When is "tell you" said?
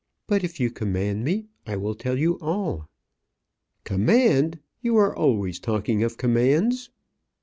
1.93-2.39